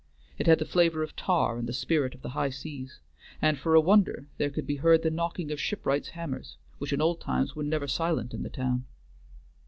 [0.39, 2.99] It had the flavor of tar and the spirit of the high seas,
[3.39, 7.01] and for a wonder there could be heard the knocking of shipwrights' hammers, which in
[7.03, 8.85] old times were never silent in the town.